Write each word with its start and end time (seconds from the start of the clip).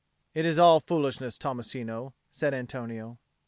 "It 0.33 0.47
is 0.47 0.57
all 0.57 0.79
foolishness, 0.79 1.37
Tommasino," 1.37 2.13
said 2.31 2.55
Antonio. 2.55 3.19